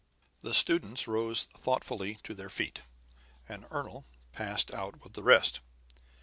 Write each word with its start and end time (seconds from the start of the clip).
The 0.39 0.55
students 0.55 1.07
rose 1.07 1.43
thoughtfully 1.55 2.17
to 2.23 2.33
their 2.33 2.49
feet, 2.49 2.79
and 3.47 3.65
Ernol 3.69 4.05
passed 4.31 4.71
out 4.73 5.03
with 5.03 5.13
the 5.13 5.21
rest. 5.21 5.59